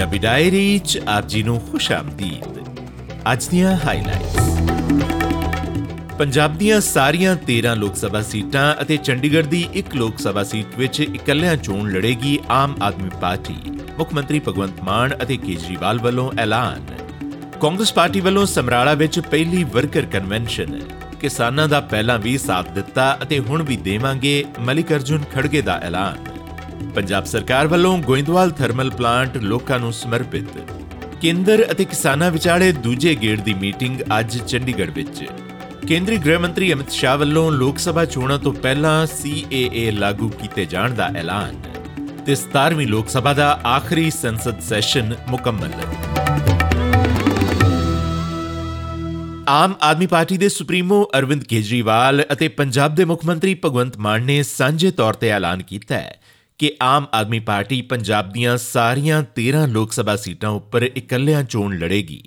[0.00, 2.68] Punjabi diary ਚ ਆਪ ਜੀ ਨੂੰ ਖੁਸ਼ ਆਮਦੀਦ।
[3.32, 4.46] ਅੱਜ ਦੀਆਂ ਹਾਈਲਾਈਟਸ
[6.18, 11.00] ਪੰਜਾਬ ਦੀਆਂ ਸਾਰੀਆਂ 13 ਲੋਕ ਸਭਾ ਸੀਟਾਂ ਅਤੇ ਚੰਡੀਗੜ੍ਹ ਦੀ ਇੱਕ ਲੋਕ ਸਭਾ ਸੀਟ ਵਿੱਚ
[11.00, 13.56] ਇਕੱਲਿਆਂ ਚੋਣ ਲੜੇਗੀ ਆਮ ਆਦਮੀ ਪਾਰਟੀ,
[13.98, 16.86] ਮੁੱਖ ਮੰਤਰੀ ਭਗਵੰਤ ਮਾਨ ਅਤੇ ਕੇਜਰੀਵਾਲ ਵੱਲੋਂ ਐਲਾਨ।
[17.60, 20.80] ਕਾਂਗਰਸ ਪਾਰਟੀ ਵੱਲੋਂ ਸਮਰਾਲਾ ਵਿੱਚ ਪਹਿਲੀ ਵਰਕਰ ਕਨਵੈਨਸ਼ਨ
[21.20, 26.29] ਕਿਸਾਨਾਂ ਦਾ ਪਹਿਲਾਂ ਵੀ ਸਾਥ ਦਿੱਤਾ ਅਤੇ ਹੁਣ ਵੀ ਦੇਵਾਂਗੇ ਮਲਿਕ ਅਰਜੁਨ ਖੜਗੇ ਦਾ ਐਲਾਨ।
[26.90, 30.58] ਪੰਜਾਬ ਸਰਕਾਰ ਵੱਲੋਂ ਗੋਇੰਦਵਾਲ ਥਰਮਲ ਪਲਾਂਟ ਲੋਕਾਂ ਨੂੰ ਸਮਰਪਿਤ।
[31.20, 35.24] ਕੇਂਦਰ ਅਤੇ ਕਿਸਾਨਾਂ ਵਿਚਾਲੇ ਦੂਜੇ ਗੇੜ ਦੀ ਮੀਟਿੰਗ ਅੱਜ ਚੰਡੀਗੜ੍ਹ ਵਿੱਚ।
[35.88, 40.94] ਕੇਂਦਰੀ ਗ੍ਰਹਿ ਮੰਤਰੀ ਅਮਿਤ ਸ਼ਾਹ ਵੱਲੋਂ ਲੋਕ ਸਭਾ ਚੋਣਾਂ ਤੋਂ ਪਹਿਲਾਂ CAA ਲਾਗੂ ਕੀਤੇ ਜਾਣ
[40.94, 41.54] ਦਾ ਐਲਾਨ
[42.26, 45.70] ਤੇ 17ਵੀਂ ਲੋਕ ਸਭਾ ਦਾ ਆਖਰੀ ਸੰਸਦ ਸੈਸ਼ਨ ਮੁਕੰਮਲ।
[49.48, 54.42] ਆਮ ਆਦਮੀ ਪਾਰਟੀ ਦੇ ਸੁਪਰੀਮੋ ਅਰਵਿੰਦ ਕੇਜਰੀਵਾਲ ਅਤੇ ਪੰਜਾਬ ਦੇ ਮੁੱਖ ਮੰਤਰੀ ਭਗਵੰਤ ਮਾਨ ਨੇ
[54.42, 56.19] ਸਾਂਝੇ ਤੌਰ ਤੇ ਐਲਾਨ ਕੀਤਾ ਹੈ।
[56.60, 62.22] ਕਿ ਆਮ ਆਦਮੀ ਪਾਰਟੀ ਪੰਜਾਬ ਦੀਆਂ ਸਾਰੀਆਂ 13 ਲੋਕ ਸਭਾ ਸੀਟਾਂ ਉੱਪਰ ਇਕੱਲਿਆਂ ਚੋਣ ਲੜੇਗੀ।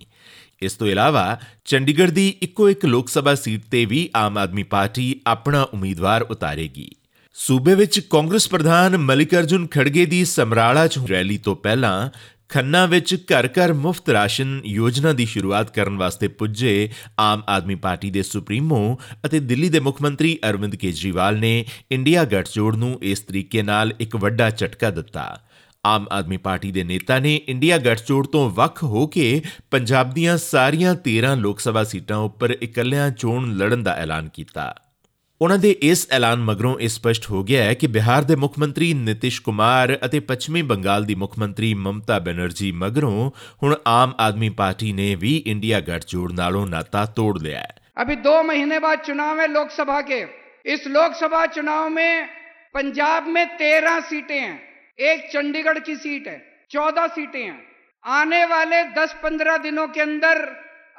[0.61, 5.21] ਇਸ ਤੋਂ ਇਲਾਵਾ ਚੰਡੀਗੜ੍ਹ ਦੀ ਇੱਕੋ ਇੱਕ ਲੋਕ ਸਭਾ ਸੀਟ ਤੇ ਵੀ ਆਮ ਆਦਮੀ ਪਾਰਟੀ
[5.27, 6.91] ਆਪਣਾ ਉਮੀਦਵਾਰ ਉਤਾਰੇਗੀ।
[7.33, 12.09] ਸੂਬੇ ਵਿੱਚ ਕਾਂਗਰਸ ਪ੍ਰਧਾਨ ਮਲਿਕ ਅਰਜੁਨ ਖੜਗੇ ਦੀ ਸਮਰਾਲਾ ਚ ਰੈਲੀ ਤੋਂ ਪਹਿਲਾਂ
[12.53, 18.09] ਖੰਨਾ ਵਿੱਚ ਘਰ ਘਰ ਮੁਫਤ ਰਾਸ਼ਨ ਯੋਜਨਾ ਦੀ ਸ਼ੁਰੂਆਤ ਕਰਨ ਵਾਸਤੇ ਪੁੱਜੇ ਆਮ ਆਦਮੀ ਪਾਰਟੀ
[18.11, 23.61] ਦੇ ਸੁਪਰੀਮੋ ਅਤੇ ਦਿੱਲੀ ਦੇ ਮੁੱਖ ਮੰਤਰੀ ਅਰਵਿੰਦ ਕੇਜਰੀਵਾਲ ਨੇ ਇੰਡੀਆ ਗੱਠਜੋੜ ਨੂੰ ਇਸ ਤਰੀਕੇ
[23.61, 25.25] ਨਾਲ ਇੱਕ ਵੱਡਾ ਝਟਕਾ ਦਿੱਤਾ।
[25.85, 30.95] ਆਮ ਆਦਮੀ ਪਾਰਟੀ ਦੇ ਨੇਤਾ ਨੇ ਇੰਡੀਆ ਗੱਠਜੋੜ ਤੋਂ ਵੱਖ ਹੋ ਕੇ ਪੰਜਾਬ ਦੀਆਂ ਸਾਰੀਆਂ
[30.95, 34.73] 13 ਲੋਕ ਸਭਾ ਸੀਟਾਂ ਉੱਪਰ ਇਕੱਲਿਆਂ ਚੋਣ ਲੜਨ ਦਾ ਐਲਾਨ ਕੀਤਾ।
[35.42, 38.92] ਉਹਨਾਂ ਦੇ ਇਸ ਐਲਾਨ ਮਗਰੋਂ ਇਹ ਸਪਸ਼ਟ ਹੋ ਗਿਆ ਹੈ ਕਿ ਬਿਹਾਰ ਦੇ ਮੁੱਖ ਮੰਤਰੀ
[38.94, 43.30] ਨਿਤਿਸ਼ ਕੁਮਾਰ ਅਤੇ ਪੱਛਮੀ ਬੰਗਾਲ ਦੀ ਮੁੱਖ ਮੰਤਰੀ ਮਮਤਾ ਬੈਨਰਜੀ ਮਗਰੋਂ
[43.62, 48.32] ਹੁਣ ਆਮ ਆਦਮੀ ਪਾਰਟੀ ਨੇ ਵੀ ਇੰਡੀਆ ਗੱਠਜੋੜ ਨਾਲੋਂ ਨਾਤਾ ਤੋੜ ਲਿਆ ਹੈ अभी दो
[48.42, 50.16] महीने बाद चुनाव है लोकसभा के
[50.66, 52.28] इस लोकसभा चुनाव में
[52.74, 54.52] पंजाब में तेरह सीटें हैं
[55.06, 56.36] एक चंडीगढ़ की सीट है
[56.70, 57.56] चौदह सीटें हैं
[58.04, 60.42] आने वाले दस पंद्रह दिनों के अंदर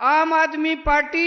[0.07, 1.25] आम आदमी पार्टी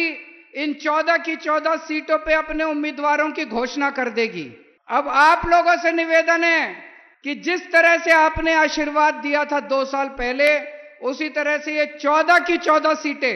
[0.56, 4.44] इन चौदह की चौदह सीटों पे अपने उम्मीदवारों की घोषणा कर देगी
[4.88, 6.62] अब आप लोगों से निवेदन है
[7.24, 10.48] कि जिस तरह से आपने आशीर्वाद दिया था दो साल पहले
[11.04, 13.34] उसी तरह से ये चौदह की चौदह सीटें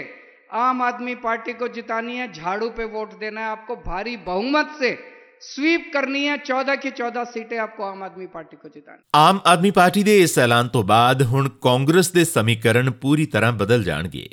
[0.59, 4.97] आम आदमी पार्टी को जितानी है झाड़ू पे वोट देना है आपको भारी बहुमत से
[5.43, 9.71] स्वीप करनी है चौदह की चौदह सीटें आपको आम आदमी पार्टी को जितानी ਆਮ ਆਦਮੀ
[9.71, 14.29] ਪਾਰਟੀ ਦੇ ਇਸ ਐਲਾਨ ਤੋਂ ਬਾਅਦ ਹੁਣ ਕਾਂਗਰਸ ਦੇ ਸਮੀਕਰਨ ਪੂਰੀ ਤਰ੍ਹਾਂ ਬਦਲ ਜਾਣਗੇ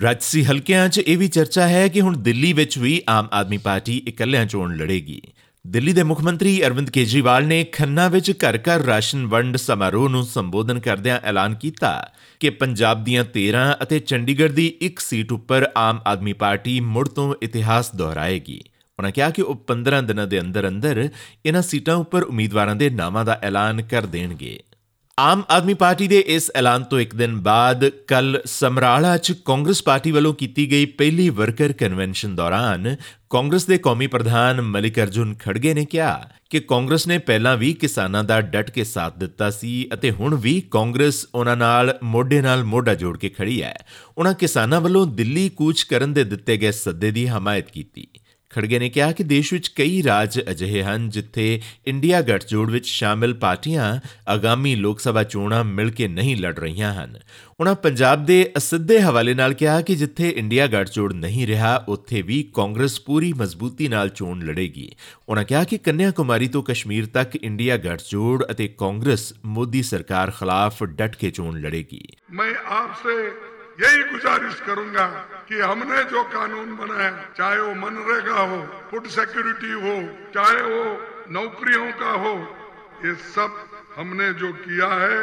[0.00, 4.02] ਰਾਜਸੀ ਹਲਕਿਆਂ 'ਚ ਇਹ ਵੀ ਚਰਚਾ ਹੈ ਕਿ ਹੁਣ ਦਿੱਲੀ ਵਿੱਚ ਵੀ ਆਮ ਆਦਮੀ ਪਾਰਟੀ
[4.08, 5.20] ਇਕੱਲਿਆਂ ਚੋਣ ਲੜੇਗੀ।
[5.66, 10.24] ਦਿੱਲੀ ਦੇ ਮੁੱਖ ਮੰਤਰੀ ਅਰਵਿੰਦ ਕੇਜਰੀਵਾਲ ਨੇ ਖੰਨਾ ਵਿੱਚ ਘਰ ਘਰ ਰਾਸ਼ਨ ਵੰਡ ਸਮਾਰੋਹ ਨੂੰ
[10.24, 12.10] ਸੰਬੋਧਨ ਕਰਦਿਆਂ ਐਲਾਨ ਕੀਤਾ
[12.40, 17.34] ਕਿ ਪੰਜਾਬ ਦੀਆਂ 13 ਅਤੇ ਚੰਡੀਗੜ੍ਹ ਦੀ ਇੱਕ ਸੀਟ ਉੱਪਰ ਆਮ ਆਦਮੀ ਪਾਰਟੀ ਮੁੜ ਤੋਂ
[17.42, 18.60] ਇਤਿਹਾਸ ਦੁਹਰਾਏਗੀ।
[18.98, 21.08] ਉਹਨਾਂ ਕਿਹਾ ਕਿ ਉਹ 15 ਦਿਨਾਂ ਦੇ ਅੰਦਰ ਅੰਦਰ
[21.46, 24.62] ਇਹਨਾਂ ਸੀਟਾਂ ਉੱਪਰ ਉਮੀਦਵਾਰਾਂ ਦੇ ਨਾਮਾਂ ਦਾ ਐਲਾਨ ਕਰ ਦੇਣਗੇ।
[25.18, 30.10] ਆਮ ਆਦਮੀ ਪਾਰਟੀ ਦੇ ਇਸ ਐਲਾਨ ਤੋਂ ਇੱਕ ਦਿਨ ਬਾਅਦ ਕੱਲ ਸਮਰਾਲਾ 'ਚ ਕਾਂਗਰਸ ਪਾਰਟੀ
[30.10, 32.96] ਵੱਲੋਂ ਕੀਤੀ ਗਈ ਪਹਿਲੀ ਵਰਕਰ ਕਨਵੈਨਸ਼ਨ ਦੌਰਾਨ
[33.30, 38.24] ਕਾਂਗਰਸ ਦੇ ਕੌਮੀ ਪ੍ਰਧਾਨ ਮਲਿਕ ਅਰਜੁਨ ਖੜਗੇ ਨੇ ਕਿਹਾ ਕਿ ਕਾਂਗਰਸ ਨੇ ਪਹਿਲਾਂ ਵੀ ਕਿਸਾਨਾਂ
[38.24, 42.94] ਦਾ ਡਟ ਕੇ ਸਾਥ ਦਿੱਤਾ ਸੀ ਅਤੇ ਹੁਣ ਵੀ ਕਾਂਗਰਸ ਉਹਨਾਂ ਨਾਲ ਮੋਢੇ ਨਾਲ ਮੋਢਾ
[42.94, 43.74] ਜੋੜ ਕੇ ਖੜੀ ਹੈ।
[44.18, 48.06] ਉਹਨਾਂ ਕਿਸਾਨਾਂ ਵੱਲੋਂ ਦਿੱਲੀ ਕੂਚ ਕਰਨ ਦੇ ਦਿੱਤੇ ਗਏ ਸੱਦੇ ਦੀ ਹਮਾਇਤ ਕੀਤੀ।
[48.52, 53.34] ਖੜਗੇ ਨੇ ਕਿਹਾ ਕਿ ਦੇਸ਼ ਵਿੱਚ ਕਈ ਰਾਜ ਅਜਿਹੇ ਹਨ ਜਿੱਥੇ ਇੰਡੀਆ ਗੱਠਜੋੜ ਵਿੱਚ ਸ਼ਾਮਿਲ
[53.34, 57.18] ਪਾਰਟੀਆਂ ਆਗਾਮੀ ਲੋਕ ਸਭਾ ਚੋਣਾਂ ਮਿਲ ਕੇ ਨਹੀਂ ਲੜ ਰਹੀਆਂ ਹਨ।
[57.60, 62.42] ਉਹਨਾਂ ਪੰਜਾਬ ਦੇ ਅਸਿੱਧੇ ਹਵਾਲੇ ਨਾਲ ਕਿਹਾ ਕਿ ਜਿੱਥੇ ਇੰਡੀਆ ਗੱਠਜੋੜ ਨਹੀਂ ਰਿਹਾ, ਉੱਥੇ ਵੀ
[62.54, 64.90] ਕਾਂਗਰਸ ਪੂਰੀ ਮਜ਼ਬੂਤੀ ਨਾਲ ਚੋਣ ਲੜੇਗੀ।
[65.28, 70.84] ਉਹਨਾਂ ਕਿਹਾ ਕਿ ਕੰਨਿਆ ਕੁਮਾਰੀ ਤੋਂ ਕਸ਼ਮੀਰ ਤੱਕ ਇੰਡੀਆ ਗੱਠਜੋੜ ਅਤੇ ਕਾਂਗਰਸ ਮੋਦੀ ਸਰਕਾਰ ਖਿਲਾਫ
[70.84, 73.30] ਡਟ ਕੇ ਚੋਣ ਲੜੇਗੀ। ਮੈਂ ਆਪ ਸੇ
[73.80, 75.06] यही गुजारिश करूँगा
[75.48, 78.58] कि हमने जो कानून बनाया, चाहे वो मनरेगा हो,
[78.90, 79.94] फ़ूड सिक्योरिटी हो,
[80.34, 80.82] चाहे वो
[81.30, 82.34] नौकरियों का हो,
[83.04, 83.50] ये सब
[83.96, 85.18] हमने जो किया है,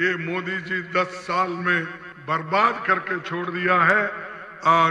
[0.00, 1.84] ये मोदी जी 10 साल में
[2.28, 4.06] बर्बाद करके छोड़ दिया है,
[4.66, 4.90] और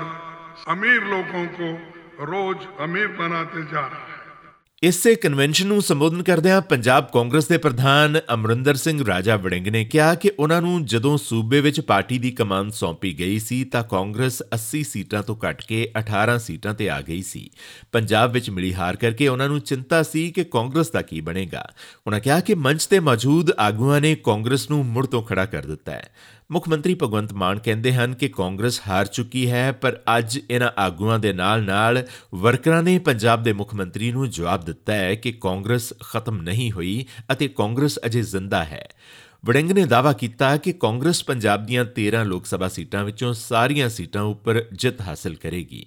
[0.67, 1.67] अमीर लोगों को
[2.25, 4.06] रोज अमीर बनाते जा रहा है।
[4.83, 10.15] ਇਸੇ ਕਨਵੈਨਸ਼ਨ ਨੂੰ ਸੰਬੋਧਨ ਕਰਦਿਆਂ ਪੰਜਾਬ ਕਾਂਗਰਸ ਦੇ ਪ੍ਰਧਾਨ ਅਮਰਿੰਦਰ ਸਿੰਘ ਰਾਜਾ ਵੜਿੰਗ ਨੇ ਕਿਹਾ
[10.15, 14.83] ਕਿ ਉਹਨਾਂ ਨੂੰ ਜਦੋਂ ਸੂਬੇ ਵਿੱਚ ਪਾਰਟੀ ਦੀ ਕਮਾਨ ਸੌਂਪੀ ਗਈ ਸੀ ਤਾਂ ਕਾਂਗਰਸ 80
[14.83, 17.49] ਸੀਟਾਂ ਤੋਂ ਘਟ ਕੇ 18 ਸੀਟਾਂ ਤੇ ਆ ਗਈ ਸੀ।
[17.91, 21.71] ਪੰਜਾਬ ਵਿੱਚ ਮਿਲੀ ਹਾਰ ਕਰਕੇ ਉਹਨਾਂ ਨੂੰ ਚਿੰਤਾ ਸੀ ਕਿ ਕਾਂਗਰਸ ਦਾ ਕੀ ਬਣੇਗਾ।
[22.07, 25.91] ਉਹਨਾਂ ਕਿਹਾ ਕਿ ਮੰਚ ਤੇ ਮੌਜੂਦ ਆਗੂਆਂ ਨੇ ਕਾਂਗਰਸ ਨੂੰ ਮੁੜ ਤੋਂ ਖੜਾ ਕਰ ਦਿੱਤਾ
[25.91, 26.09] ਹੈ।
[26.51, 31.19] ਮੁੱਖ ਮੰਤਰੀ ਭਗਵੰਤ ਮਾਨ ਕਹਿੰਦੇ ਹਨ ਕਿ ਕਾਂਗਰਸ ਹਾਰ ਚੁੱਕੀ ਹੈ, ਪਰ ਅੱਜ ਇਹਨਾਂ ਆਗੂਆਂ
[31.19, 36.41] ਦੇ ਨਾਲ-ਨਾਲ ਵਰਕਰਾਂ ਨੇ ਪੰਜਾਬ ਦੇ ਮੁੱਖ ਮੰਤਰੀ ਨੂੰ ਜਵਾਬ ਦਿੱਤਾ ਹੈ ਕਿ ਕਾਂਗਰਸ ਖਤਮ
[36.41, 38.87] ਨਹੀਂ ਹੋਈ ਅਤੇ ਕਾਂਗਰਸ ਅਜੇ ਜ਼ਿੰਦਾ ਹੈ।
[39.45, 44.23] ਵੜਿੰਗ ਨੇ ਦਾਅਵਾ ਕੀਤਾ ਕਿ ਕਾਂਗਰਸ ਪੰਜਾਬ ਦੀਆਂ 13 ਲੋਕ ਸਭਾ ਸੀਟਾਂ ਵਿੱਚੋਂ ਸਾਰੀਆਂ ਸੀਟਾਂ
[44.23, 45.85] ਉੱਪਰ ਜਿੱਤ ਹਾਸਲ ਕਰੇਗੀ।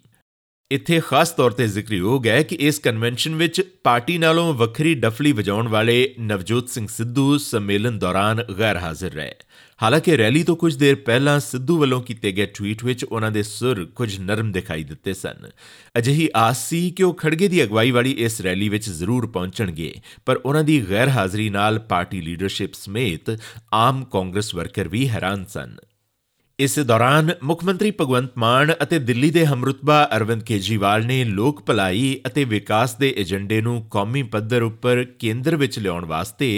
[0.70, 5.68] ਇੱਥੇ ਖਾਸ ਤੌਰ ਤੇ ਜ਼ਿਕਰਯੋਗ ਹੈ ਕਿ ਇਸ ਕਨਵੈਨਸ਼ਨ ਵਿੱਚ ਪਾਰਟੀ ਨਾਲੋਂ ਵੱਖਰੀ ਡਫਲੀ ਵਜਾਉਣ
[5.68, 9.32] ਵਾਲੇ ਨਵਜੋਤ ਸਿੰਘ ਸਿੱਧੂ ਸੰਮੇਲਨ ਦੌਰਾਨ ਗੈਰ ਹਾਜ਼ਰ ਰਹੇ।
[9.80, 13.84] ਹਾਲਾਂਕਿ ਰੈਲੀ ਤੋਂ ਕੁਝ ਦੇਰ ਪਹਿਲਾਂ ਸਿੱਧੂ ਵੱਲੋਂ ਕੀਤੇ ਗਏ ਟਵੀਟ ਵਿੱਚ ਉਹਨਾਂ ਦੇ ਸੁਰ
[13.94, 15.48] ਕੁਝ ਨਰਮ ਦਿਖਾਈ ਦਿੱਤੇ ਸਨ।
[15.98, 19.92] ਅਜਿਹੀ ਆਸ ਸੀ ਕਿ ਉਹ ਖੜਗੇ ਦੀ ਅਗਵਾਈ ਵਾਲੀ ਇਸ ਰੈਲੀ ਵਿੱਚ ਜ਼ਰੂਰ ਪਹੁੰਚਣਗੇ,
[20.26, 23.38] ਪਰ ਉਹਨਾਂ ਦੀ ਗੈਰ ਹਾਜ਼ਰੀ ਨਾਲ ਪਾਰਟੀ ਲੀਡਰਸ਼ਿਪ ਸਮੇਤ
[23.74, 25.76] ਆਮ ਕਾਂਗਰਸ ਵਰਕਰ ਵੀ ਹੈਰਾਨ ਸਨ।
[26.60, 32.16] ਇਸ ਦੌਰਾਨ ਮੁੱਖ ਮੰਤਰੀ ਭਗਵੰਤ ਮਾਨ ਅਤੇ ਦਿੱਲੀ ਦੇ ਹਮਰੁਤਬਾ ਅਰਵਿੰਦ ਕੇਜੀਵਾਲ ਨੇ ਲੋਕ ਭਲਾਈ
[32.26, 36.48] ਅਤੇ ਵਿਕਾਸ ਦੇ ਏਜੰਡੇ ਨੂੰ ਕੌਮੀ ਪੱਧਰ ਉੱਪਰ ਕੇਂਦਰ ਵਿੱਚ ਲਿਆਉਣ ਵਾਸਤੇ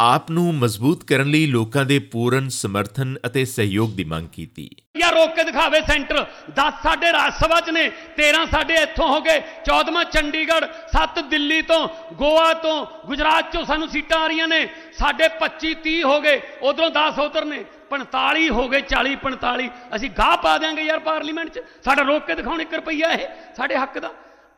[0.00, 5.10] ਆਪ ਨੂੰ ਮਜ਼ਬੂਤ ਕਰਨ ਲਈ ਲੋਕਾਂ ਦੇ ਪੂਰਨ ਸਮਰਥਨ ਅਤੇ ਸਹਿਯੋਗ ਦੀ ਮੰਗ ਕੀਤੀ। ਯਾ
[5.10, 9.40] ਰੋਕ ਕੇ ਦਿਖਾਵੇ ਸੈਂਟਰ। 10 ਸਾਡੇ ਰਾਜ ਸਭਾ ਚ ਨੇ 13 ਸਾਡੇ ਇੱਥੋਂ ਹੋ ਗਏ।
[9.64, 15.28] 14ਵਾਂ ਚੰਡੀਗੜ੍ਹ 7 ਦਿੱਲੀ ਤੋਂ, ਗੋਆ ਤੋਂ, ਗੁਜਰਾਤ ਚੋਂ ਸਾਨੂੰ ਸੀਟਾਂ ਆ ਰਹੀਆਂ ਨੇ। ਸਾਡੇ
[15.28, 20.36] 25 30 ਹੋ ਗਏ, ਉਧਰੋਂ 10 ਉਧਰ ਨੇ। 45 ਹੋ ਗਏ 40 45 ਅਸੀਂ ਗਾਹ
[20.36, 23.26] ਪਾ ਦਿਆਂਗੇ ਯਾਰ ਪਾਰਲੀਮੈਂਟ 'ਚ। ਸਾਡਾ ਰੋਕ ਕੇ ਦਿਖਾਉਣ 1 ਰੁਪਈਆ ਇਹ,
[23.56, 24.10] ਸਾਡੇ ਹੱਕ ਦਾ।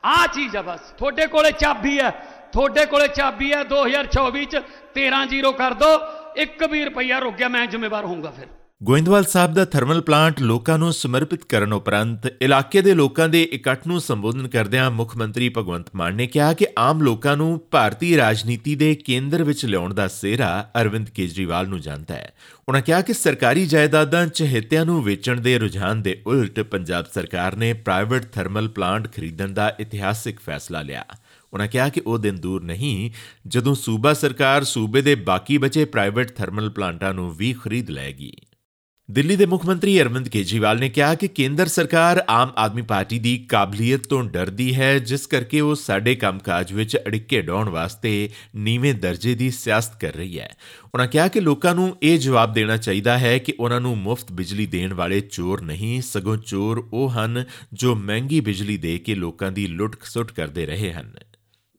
[0.05, 2.11] ਆ ਚੀਜ਼ ਆ ਬਸ। ਤੁਹਾਡੇ ਕੋਲੇ ਚਾਬੀ ਹੈ
[2.53, 4.63] ਤੁਹਾਡੇ ਕੋਲੇ ਚਾਬੀ ਹੈ 2024 ਚ
[4.95, 5.97] 13 ਜ਼ੀਰੋ ਕਰ ਦੋ
[6.43, 8.47] 1 ਵੀ ਰੁਪਈਆ ਰੁਕ ਗਿਆ, ਮੈਂ ਜ਼ਿੰਮੇਵਾਰ ਹੋਊਂਗਾ ਫਿਰ।
[8.83, 13.87] ਗੋਇੰਦਵਾਲ ਸਾਹਿਬ ਦਾ ਥਰਮਲ ਪਲਾਂਟ ਲੋਕਾਂ ਨੂੰ ਸਮਰਪਿਤ ਕਰਨ ਉਪਰੰਤ ਇਲਾਕੇ ਦੇ ਲੋਕਾਂ ਦੇ ਇਕੱਠ
[13.87, 18.75] ਨੂੰ ਸੰਬੋਧਨ ਕਰਦਿਆਂ ਮੁੱਖ ਮੰਤਰੀ ਭਗਵੰਤ ਮਾਨ ਨੇ ਕਿਹਾ ਕਿ ਆਮ ਲੋਕਾਂ ਨੂੰ ਭਾਰਤੀ ਰਾਜਨੀਤੀ
[18.75, 22.33] ਦੇ ਕੇਂਦਰ ਵਿੱਚ ਲਿਆਉਣ ਦਾ ਸਿਹਰਾ ਅਰਵਿੰਦ ਕੇਜਰੀਵਾਲ ਨੂੰ ਜਾਂਦਾ ਹੈ।
[22.69, 27.73] ਉਹਨਾਂ ਕਿਹਾ ਕਿ ਸਰਕਾਰੀ ਜਾਇਦਾਦਾਂ ਚਹੇਤਿਆਂ ਨੂੰ ਵੇਚਣ ਦੇ ਰੁਝਾਨ ਦੇ ਉਲਟ ਪੰਜਾਬ ਸਰਕਾਰ ਨੇ
[27.73, 31.05] ਪ੍ਰਾਈਵੇਟ ਥਰਮਲ ਪਲਾਂਟ ਖਰੀਦਣ ਦਾ ਇਤਿਹਾਸਿਕ ਫੈਸਲਾ ਲਿਆ।
[31.53, 33.11] ਉਹਨਾਂ ਕਿਹਾ ਕਿ ਉਹ ਦਿਨ ਦੂਰ ਨਹੀਂ,
[33.47, 38.33] ਜਦੋਂ ਸੂਬਾ ਸਰਕਾਰ ਸੂਬੇ ਦੇ ਬਾਕੀ ਬਚੇ ਪ੍ਰਾਈਵੇਟ ਥਰਮਲ ਪਲਾਂਟਾਂ ਨੂੰ ਵੀ ਖਰੀਦ ਲਏਗੀ।
[39.11, 43.39] ਦਿੱਲੀ ਦੇ ਮੁੱਖ ਮੰਤਰੀ ਅਰਵਿੰਦ ਕੇਜਰੀਵਾਲ ਨੇ ਕਿਹਾ ਕਿ ਕੇਂਦਰ ਸਰਕਾਰ ਆਮ ਆਦਮੀ ਪਾਰਟੀ ਦੀ
[43.39, 49.35] ਕਾਬਲੀਅਤ ਤੋਂ ਡਰਦੀ ਹੈ, ਜਿਸ ਕਰਕੇ ਉਹ ਸਾਡੇ ਕੰਮਕਾਜ ਵਿੱਚ ਅੜਿੱਕੇ ਡਾਉਣ ਵਾਸਤੇ ਨੀਵੇਂ ਦਰਜੇ
[49.35, 50.57] ਦੀ ਸਿਆਸਤ ਕਰ ਰਹੀ ਹੈ।
[50.95, 54.67] ਉਹਨਾਂ ਕਿਹਾ ਕਿ ਲੋਕਾਂ ਨੂੰ ਇਹ ਜਵਾਬ ਦੇਣਾ ਚਾਹੀਦਾ ਹੈ ਕਿ ਉਹਨਾਂ ਨੂੰ ਮੁਫਤ ਬਿਜਲੀ
[54.67, 59.67] ਦੇਣ ਵਾਲੇ ਚੋਰ ਨਹੀਂ, ਸਗੋਂ ਚੋਰ ਉਹ ਹਨ ਜੋ ਮਹਿੰਗੀ ਬਿਜਲੀ ਦੇ ਕੇ ਲੋਕਾਂ ਦੀ
[59.67, 61.17] ਲੁੱਟ-ਖਸੁੱਟ ਕਰਦੇ ਰਹੇ ਹਨ।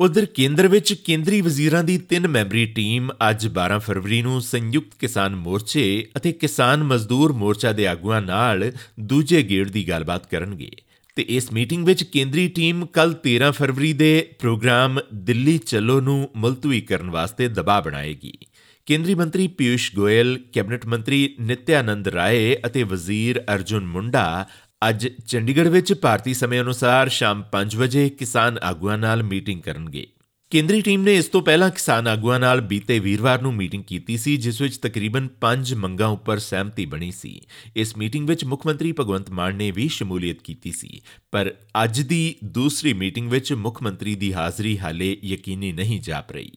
[0.02, 5.36] ਉਧਰ ਕੇਂਦਰ ਵਿੱਚ ਕੇਂਦਰੀ ਵਜ਼ੀਰਾਂ ਦੀ ਤਿੰਨ ਮੈਂਬਰੀ ਟੀਮ ਅੱਜ 12 ਫਰਵਰੀ ਨੂੰ ਸੰਯੁਕਤ ਕਿਸਾਨ
[5.36, 10.72] ਮੋਰਚੇ ਅਤੇ ਕਿਸਾਨ ਮਜ਼ਦੂਰ ਮੋਰਚਾ ਦੇ ਆਗੂਆਂ ਨਾਲ ਦੂਜੇ ਗੇੜ ਦੀ ਗੱਲਬਾਤ ਕਰਨਗੇ।
[11.16, 16.82] ਤੇ ਇਸ ਮੀਟਿੰਗ ਵਿੱਚ ਕੇਂਦਰੀ ਟੀਮ ਕੱਲ 13 ਫਰਵਰੀ ਦੇ ਪ੍ਰੋਗਰਾਮ ਦਿੱਲੀ ਚੱਲੋ ਨੂੰ ਮੁਲਤਵੀ
[16.82, 18.38] ਕਰਨ ਵਾਸਤੇ ਦਬਾਅ ਬਣਾਏਗੀ।
[18.86, 24.48] ਕੇਂਦਰੀ ਮੰਤਰੀ ਪਿਊਸ਼ ਗੋਇਲ, ਕੈਬਨਿਟ ਮੰਤਰੀ ਨਿਤਿਆਨੰਦ ਰਾਏ ਅਤੇ ਵਜ਼ੀਰ ਅਰਜੁਨ ਮੁੰਡਾ
[24.90, 30.08] ਅੱਜ ਚੰਡੀਗੜ੍ਹ ਵਿੱਚ ਭਾਰਤੀ ਸਮੇਂ ਅਨੁਸਾਰ ਸ਼ਾਮ 5 ਵਜੇ ਕਿਸਾਨ ਆਗੂਆਂ ਨਾਲ ਮੀਟਿੰਗ ਕਰਨਗੇ।
[30.50, 34.38] ਕੇਂਦਰੀ ਟੀਮ ਨੇ ਇਸ ਤੋਂ ਪਹਿਲਾਂ ਕਿਸਾਨ ਆਗੂਆਂ ਨਾਲ ਬੀਤੇ ਵੀਰਵਾਰ ਨੂੰ ਮੀਟਿੰਗ ਕੀਤੀ ਸੀ,
[34.38, 37.42] ਜਿਸ ਵਿੱਚ ਤਕਰੀਬਨ 5 ਮੰਗਾਂ ਉੱਪਰ ਸਹਿਮਤੀ ਬਣੀ ਸੀ।
[37.76, 41.54] ਇਸ ਮੀਟਿੰਗ ਵਿੱਚ ਮੁੱਖ ਮੰਤਰੀ ਭਗਵੰਤ ਮਾਨ ਨੇ ਵੀ ਸ਼ਮੂਲੀਅਤ ਕੀਤੀ ਸੀ। ਪਰ
[41.84, 46.52] ਅੱਜ ਦੀ ਦੂਸਰੀ ਮੀਟਿੰਗ ਵਿੱਚ ਮੁੱਖ ਮੰਤਰੀ ਦੀ ਹਾਜ਼ਰੀ ਹਾਲੇ ਯਕੀਨੀ ਨਹੀਂ ਜਾਪ ਰਹੀ।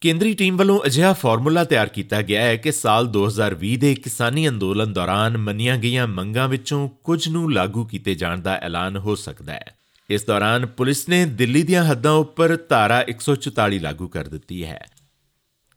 [0.00, 4.92] ਕੇਂਦਰੀ ਟੀਮ ਵੱਲੋਂ ਅਜਿਹਾ ਫਾਰਮੂਲਾ ਤਿਆਰ ਕੀਤਾ ਗਿਆ ਹੈ ਕਿ ਸਾਲ 2020 ਦੇ ਕਿਸਾਨੀ ਅੰਦੋਲਨ
[4.92, 9.64] ਦੌਰਾਨ ਮੰਨੀਆਂ ਗਈਆਂ ਮੰਗਾਂ ਵਿੱਚੋਂ ਕੁਝ ਨੂੰ ਲਾਗੂ ਕੀਤੇ ਜਾਣ ਦਾ ਐਲਾਨ ਹੋ ਸਕਦਾ ਹੈ।
[10.10, 14.86] ਇਸ ਦੌਰਾਨ ਪੁਲਿਸ ਨੇ ਦਿੱਲੀ ਦੀਆਂ ਹੱਦਾਂ ਉੱਪਰ ਧਾਰਾ 144 ਲਾਗੂ ਕਰ ਦਿੱਤੀ ਹੈ।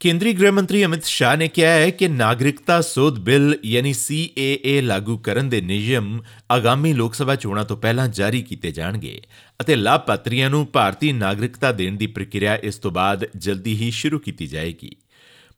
[0.02, 5.18] ਕੇਂਦਰੀ ਗ੍ਰਹਿ ਮੰਤਰੀ ਅਮਿਤ ਸ਼ਾਹ ਨੇ ਕਿਹਾ ਹੈ ਕਿ ਨਾਗਰਿਕਤਾ ਸੋਧ ਬਿੱਲ, ਯਾਨੀ ਸੀਏਏ ਲਾਗੂ
[5.18, 6.22] ਕਰਨ ਦੇ ਨਿਯਮ
[6.52, 9.22] ਆਗਾਮੀ ਲੋਕ ਸਭਾ ਚੋਣਾਂ ਤੋਂ ਪਹਿਲਾਂ ਜਾਰੀ ਕੀਤੇ ਜਾਣਗੇ
[9.62, 14.48] ਅਤੇ ਲਾਭਪਾਤਰੀਆਂ ਨੂੰ ਭਾਰਤੀ ਨਾਗਰਿਕਤਾ ਦੇਣ ਦੀ ਪ੍ਰਕਿਰਿਆ ਇਸ ਤੋਂ ਬਾਅਦ ਜਲਦੀ ਹੀ ਸ਼ੁਰੂ ਕੀਤੀ
[14.48, 14.96] ਜਾਏਗੀ।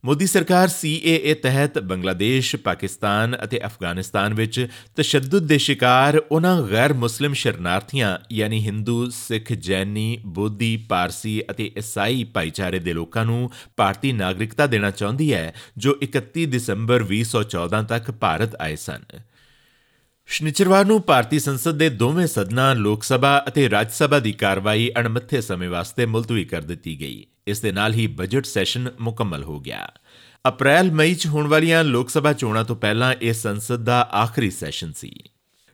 [0.04, 4.66] ਮੋਦੀ ਸਰਕਾਰ ਸੀਏਏ ਤਹਿਤ ਬੰਗਲਾਦੇਸ਼, ਪਾਕਿਸਤਾਨ ਅਤੇ ਅਫਗਾਨਿਸਤਾਨ ਵਿੱਚ
[4.96, 12.24] ਤਸ਼ੱਦਦ ਦੇ ਸ਼ਿਕਾਰ ਉਹਨਾਂ ਗੈਰ ਮੁਸਲਿਮ ਸ਼ਰਨਾਰਥੀਆਂ ਯਾਨੀ ਹਿੰਦੂ, ਸਿੱਖ, ਜੈਨੀ, ਬੋਧੀ, ਪਾਰਸੀ ਅਤੇ ਈਸਾਈ
[12.24, 18.56] ਭਾਈਚਾਰੇ ਦੇ ਲੋਕਾਂ ਨੂੰ ਭਾਰਤੀ ਨਾਗਰਿਕਤਾ ਦੇਣਾ ਚਾਹੁੰਦੀ ਹੈ ਜੋ 31 ਦਸੰਬਰ 2014 ਤੱਕ ਭਾਰਤ
[18.60, 19.04] ਆਏ ਸਨ।
[20.26, 25.40] ਸ਼ਨੀਚਰਵਾਰ ਨੂੰ ਭਾਰਤੀ ਸੰਸਦ ਦੇ ਦੋਵੇਂ ਸਦਨਾਂ ਲੋਕ ਸਭਾ ਅਤੇ ਰਾਜ ਸਭਾ ਦੀ ਕਾਰਵਾਈ ਅਣਮਿੱਥੇ
[25.40, 29.88] ਸਮੇਂ ਵਾਸਤੇ ਮੁਲਤਵੀ ਕਰ ਦਿੱਤੀ ਗਈ। ਇਸ ਦੇ ਨਾਲ ਹੀ ਬਜਟ ਸੈਸ਼ਨ ਮੁਕੰਮਲ ਹੋ ਗਿਆ।
[30.48, 34.92] ਅਪ੍ਰੈਲ, ਮਈ 'ਚ ਹੋਣ ਵਾਲੀਆਂ ਲੋਕ ਸਭਾ ਚੋਣਾਂ ਤੋਂ ਪਹਿਲਾਂ ਇਹ ਸੰਸਦ ਦਾ ਆਖਰੀ ਸੈਸ਼ਨ
[34.92, 35.22] ਸੀ।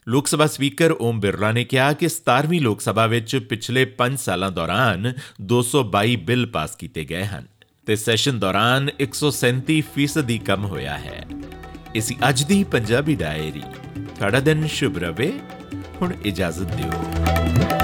[0.09, 4.51] ਲੋਕ ਸਭਾ ਸਪੀਕਰ ਓਮ ਬਿਰਲਾ ਨੇ ਕਿਹਾ ਕਿ 17ਵੀਂ ਲੋਕ ਸਭਾ ਵਿੱਚ ਪਿਛਲੇ 5 ਸਾਲਾਂ
[4.51, 7.47] ਦੌਰਾਨ 222 ਬਿੱਲ ਪਾਸ ਕੀਤੇ ਗਏ ਹਨ
[7.87, 11.27] ਤੇ ਸੈਸ਼ਨ ਦੌਰਾਨ 137% ਦੀ ਕਮ ਹੋਇਆ ਹੈ।
[11.95, 13.63] ਇਸੀ ਅੱਜ ਦੀ ਪੰਜਾਬੀ ਡਾਇਰੀ।
[14.21, 15.33] ਤੁਹਾਡਾ ਦਿਨ ਸ਼ੁਭ ਰਵੇ
[16.03, 17.80] ਹੁਣ ਇਜਾਜ਼ਤ ਦਿਓ।